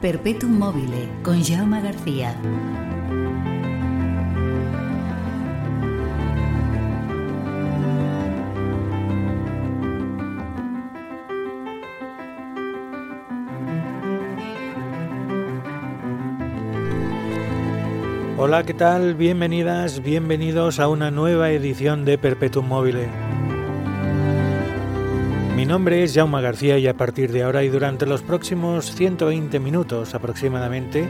Perpetuum 0.00 0.56
mobile 0.56 1.08
con 1.24 1.42
Jaume 1.42 1.82
García. 1.82 2.32
Hola, 18.36 18.62
¿qué 18.62 18.74
tal? 18.74 19.16
Bienvenidas, 19.16 20.00
bienvenidos 20.00 20.78
a 20.78 20.86
una 20.86 21.10
nueva 21.10 21.50
edición 21.50 22.04
de 22.04 22.18
Perpetuum 22.18 22.68
Mobile. 22.68 23.08
Mi 25.68 25.72
nombre 25.74 26.02
es 26.02 26.14
Jaume 26.14 26.40
García 26.40 26.78
y 26.78 26.86
a 26.86 26.96
partir 26.96 27.30
de 27.30 27.42
ahora 27.42 27.62
y 27.62 27.68
durante 27.68 28.06
los 28.06 28.22
próximos 28.22 28.90
120 28.94 29.60
minutos 29.60 30.14
aproximadamente 30.14 31.06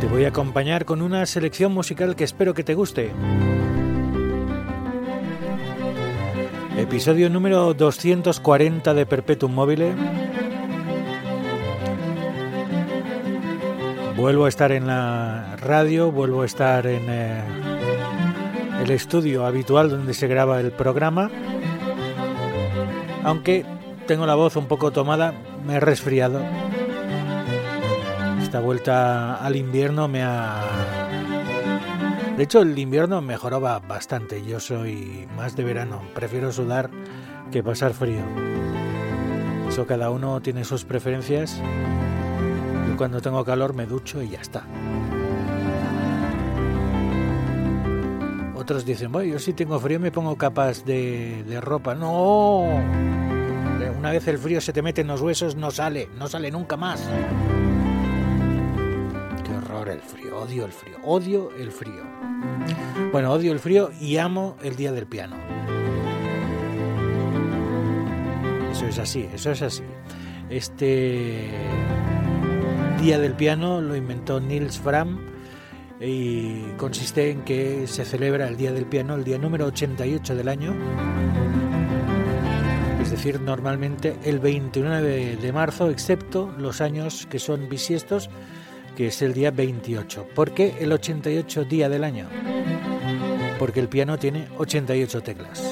te 0.00 0.06
voy 0.08 0.24
a 0.24 0.28
acompañar 0.30 0.84
con 0.84 1.00
una 1.00 1.24
selección 1.26 1.72
musical 1.72 2.16
que 2.16 2.24
espero 2.24 2.54
que 2.54 2.64
te 2.64 2.74
guste. 2.74 3.12
Episodio 6.76 7.30
número 7.30 7.72
240 7.72 8.94
de 8.94 9.06
Perpetuum 9.06 9.54
Mobile. 9.54 9.94
Vuelvo 14.16 14.46
a 14.46 14.48
estar 14.48 14.72
en 14.72 14.88
la 14.88 15.54
radio, 15.60 16.10
vuelvo 16.10 16.42
a 16.42 16.46
estar 16.46 16.84
en 16.88 17.04
eh, 17.06 17.44
el 18.82 18.90
estudio 18.90 19.46
habitual 19.46 19.88
donde 19.88 20.14
se 20.14 20.26
graba 20.26 20.58
el 20.58 20.72
programa 20.72 21.30
aunque 23.26 23.66
tengo 24.06 24.24
la 24.24 24.36
voz 24.36 24.54
un 24.54 24.66
poco 24.66 24.92
tomada, 24.92 25.34
me 25.66 25.74
he 25.74 25.80
resfriado. 25.80 26.40
Esta 28.40 28.60
vuelta 28.60 29.34
al 29.34 29.56
invierno 29.56 30.06
me 30.06 30.22
ha... 30.22 30.62
De 32.36 32.44
hecho, 32.44 32.62
el 32.62 32.78
invierno 32.78 33.20
mejoró 33.20 33.60
bastante. 33.60 34.44
Yo 34.44 34.60
soy 34.60 35.26
más 35.36 35.56
de 35.56 35.64
verano. 35.64 36.02
Prefiero 36.14 36.52
sudar 36.52 36.88
que 37.50 37.64
pasar 37.64 37.94
frío. 37.94 38.22
Eso 39.68 39.86
cada 39.86 40.10
uno 40.10 40.40
tiene 40.40 40.62
sus 40.62 40.84
preferencias. 40.84 41.60
Yo 42.88 42.96
cuando 42.96 43.20
tengo 43.20 43.44
calor 43.44 43.74
me 43.74 43.86
ducho 43.86 44.22
y 44.22 44.28
ya 44.28 44.40
está. 44.40 44.62
Otros 48.66 48.84
dicen, 48.84 49.12
bueno, 49.12 49.32
yo 49.32 49.38
si 49.38 49.52
tengo 49.52 49.78
frío 49.78 50.00
me 50.00 50.10
pongo 50.10 50.34
capas 50.34 50.84
de, 50.84 51.44
de 51.44 51.60
ropa. 51.60 51.94
No, 51.94 52.62
una 53.96 54.10
vez 54.10 54.26
el 54.26 54.38
frío 54.38 54.60
se 54.60 54.72
te 54.72 54.82
mete 54.82 55.02
en 55.02 55.06
los 55.06 55.20
huesos 55.20 55.54
no 55.54 55.70
sale, 55.70 56.08
no 56.18 56.26
sale 56.26 56.50
nunca 56.50 56.76
más. 56.76 57.00
Qué 59.44 59.52
horror 59.54 59.88
el 59.88 60.00
frío, 60.00 60.40
odio 60.40 60.64
el 60.64 60.72
frío, 60.72 60.96
odio 61.04 61.52
el 61.56 61.70
frío. 61.70 62.02
Bueno, 63.12 63.30
odio 63.30 63.52
el 63.52 63.60
frío 63.60 63.92
y 64.00 64.16
amo 64.16 64.56
el 64.64 64.74
día 64.74 64.90
del 64.90 65.06
piano. 65.06 65.36
Eso 68.72 68.86
es 68.88 68.98
así, 68.98 69.28
eso 69.32 69.52
es 69.52 69.62
así. 69.62 69.84
Este 70.50 71.52
día 73.00 73.20
del 73.20 73.34
piano 73.34 73.80
lo 73.80 73.94
inventó 73.94 74.40
Niels 74.40 74.76
Fram 74.76 75.35
y 76.00 76.62
consiste 76.76 77.30
en 77.30 77.42
que 77.42 77.86
se 77.86 78.04
celebra 78.04 78.48
el 78.48 78.56
Día 78.56 78.72
del 78.72 78.86
Piano, 78.86 79.14
el 79.14 79.24
día 79.24 79.38
número 79.38 79.66
88 79.66 80.34
del 80.34 80.48
año, 80.48 80.74
es 83.06 83.10
decir, 83.12 83.40
normalmente 83.40 84.16
el 84.24 84.40
29 84.40 85.36
de 85.36 85.52
marzo, 85.52 85.90
excepto 85.90 86.52
los 86.58 86.80
años 86.80 87.26
que 87.30 87.38
son 87.38 87.68
bisiestos, 87.68 88.28
que 88.96 89.06
es 89.08 89.22
el 89.22 89.32
día 89.32 89.52
28. 89.52 90.26
¿Por 90.34 90.52
qué 90.52 90.74
el 90.80 90.90
88 90.90 91.64
día 91.66 91.88
del 91.88 92.02
año? 92.02 92.28
Porque 93.60 93.78
el 93.78 93.88
piano 93.88 94.18
tiene 94.18 94.48
88 94.58 95.22
teclas. 95.22 95.62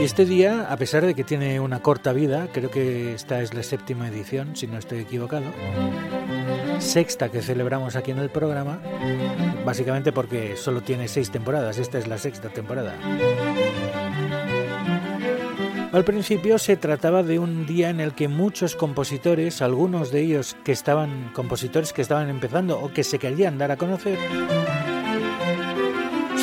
Y 0.00 0.04
este 0.04 0.24
día, 0.24 0.66
a 0.70 0.76
pesar 0.76 1.06
de 1.06 1.14
que 1.14 1.22
tiene 1.24 1.60
una 1.60 1.80
corta 1.80 2.12
vida, 2.12 2.48
creo 2.52 2.70
que 2.70 3.14
esta 3.14 3.40
es 3.40 3.54
la 3.54 3.62
séptima 3.62 4.08
edición, 4.08 4.56
si 4.56 4.66
no 4.66 4.78
estoy 4.78 5.00
equivocado, 5.00 5.46
sexta 6.78 7.28
que 7.28 7.42
celebramos 7.42 7.94
aquí 7.94 8.10
en 8.10 8.18
el 8.18 8.30
programa, 8.30 8.80
básicamente 9.64 10.12
porque 10.12 10.56
solo 10.56 10.80
tiene 10.80 11.08
seis 11.08 11.30
temporadas, 11.30 11.78
esta 11.78 11.98
es 11.98 12.08
la 12.08 12.18
sexta 12.18 12.48
temporada. 12.48 12.94
Al 15.92 16.04
principio 16.04 16.58
se 16.58 16.76
trataba 16.78 17.22
de 17.22 17.38
un 17.38 17.66
día 17.66 17.90
en 17.90 18.00
el 18.00 18.14
que 18.14 18.26
muchos 18.26 18.76
compositores, 18.76 19.60
algunos 19.60 20.10
de 20.10 20.22
ellos 20.22 20.56
que 20.64 20.72
estaban 20.72 21.30
compositores 21.34 21.92
que 21.92 22.00
estaban 22.00 22.30
empezando 22.30 22.80
o 22.80 22.90
que 22.92 23.04
se 23.04 23.18
querían 23.18 23.58
dar 23.58 23.70
a 23.72 23.76
conocer, 23.76 24.18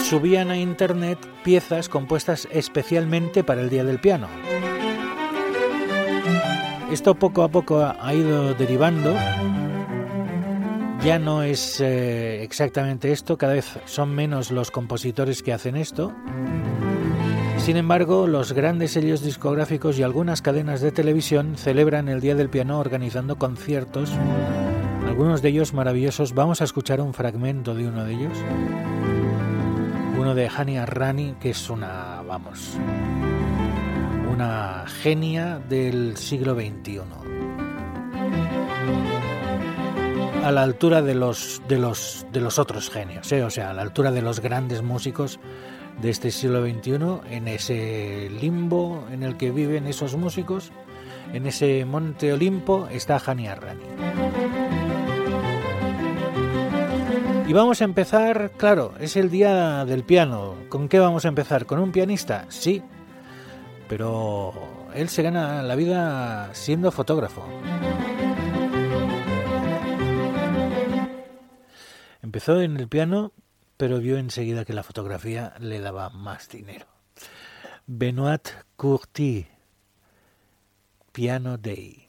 subían 0.09 0.50
a 0.50 0.58
internet 0.58 1.20
piezas 1.44 1.88
compuestas 1.88 2.47
especialmente 2.52 3.44
para 3.44 3.62
el 3.62 3.70
Día 3.70 3.84
del 3.84 4.00
Piano. 4.00 4.28
Esto 6.92 7.14
poco 7.14 7.44
a 7.44 7.50
poco 7.50 7.80
ha 7.84 8.14
ido 8.16 8.56
derivando 8.56 9.16
ya 11.03 11.20
no 11.20 11.44
es 11.44 11.80
eh, 11.80 12.44
exactamente 12.44 13.12
esto, 13.12 13.38
cada 13.38 13.53
vez 13.53 13.80
son 13.86 14.14
menos 14.14 14.52
los 14.52 14.72
compositores 14.72 15.44
que 15.44 15.53
hacen 15.53 15.78
esto. 15.78 16.12
Sin 17.58 17.78
embargo, 17.78 18.26
los 18.28 18.52
grandes 18.53 18.91
sellos 18.91 19.22
discográficos 19.22 20.00
y 20.00 20.03
algunas 20.03 20.41
cadenas 20.41 20.81
de 20.81 20.91
televisión 20.91 21.56
celebran 21.56 22.09
el 22.09 22.20
Día 22.20 22.36
del 22.36 22.50
Piano 22.50 22.80
organizando 22.80 23.38
conciertos, 23.38 24.12
algunos 25.08 25.41
de 25.41 25.50
ellos 25.50 25.74
maravillosos. 25.74 26.34
Vamos 26.34 26.62
a 26.62 26.64
escuchar 26.66 27.00
un 27.00 27.14
fragmento 27.14 27.76
de 27.76 27.88
uno 27.88 28.03
de 28.03 28.14
ellos. 28.14 28.38
Uno 30.19 30.35
de 30.35 30.50
Hania 30.50 30.85
Rani, 30.85 31.35
que 31.40 31.52
es 31.52 31.70
una, 31.70 32.22
vamos, 32.28 32.78
una 34.29 34.84
genia 35.02 35.59
del 35.59 36.17
siglo 36.17 36.55
XXI 36.55 36.99
a 40.44 40.52
la 40.52 40.64
altura 40.64 41.02
de 41.02 41.16
los, 41.16 41.61
de 41.70 41.78
los, 41.78 42.26
de 42.34 42.41
los 42.41 42.59
otros 42.59 42.90
genios, 42.90 43.32
¿eh? 43.32 43.44
o 43.44 43.49
sea, 43.49 43.70
a 43.70 43.73
la 43.73 43.82
altura 43.82 44.11
de 44.11 44.22
los 44.22 44.41
grandes 44.41 44.82
músicos 44.82 45.40
de 46.02 46.09
este 46.09 46.32
siglo 46.32 46.66
XXI, 46.66 47.34
en 47.34 47.47
ese 47.47 48.29
limbo 48.41 49.05
en 49.11 49.23
el 49.23 49.38
que 49.38 49.52
viven 49.52 49.88
esos 49.88 50.17
músicos, 50.17 50.72
en 51.32 51.46
ese 51.46 51.85
monte 51.85 52.34
Olimpo, 52.34 52.88
está 52.91 53.22
Hani 53.26 53.47
Arrani. 53.47 54.69
Y 57.49 57.53
vamos 57.53 57.81
a 57.81 57.85
empezar, 57.85 58.51
claro, 58.57 58.93
es 58.99 59.17
el 59.17 59.31
día 59.31 59.84
del 59.84 60.03
piano. 60.03 60.55
¿Con 60.69 60.87
qué 60.87 60.99
vamos 60.99 61.25
a 61.25 61.29
empezar? 61.29 61.66
¿Con 61.66 61.79
un 61.79 61.91
pianista? 61.91 62.46
Sí, 62.49 62.84
pero 63.87 64.53
él 64.93 65.09
se 65.09 65.23
gana 65.23 65.63
la 65.63 65.75
vida 65.75 66.53
siendo 66.53 66.91
fotógrafo. 66.91 67.43
Empezó 72.22 72.61
en 72.61 72.78
el 72.78 72.87
piano 72.87 73.34
pero 73.79 73.99
vio 73.99 74.17
enseguida 74.17 74.66
que 74.66 74.73
la 74.73 74.84
fotografía 74.84 75.53
le 75.57 75.79
daba 75.79 76.09
más 76.09 76.49
dinero. 76.49 76.85
Benoit 77.87 78.49
Curti, 78.75 79.47
Piano 81.13 81.57
Day. 81.57 82.09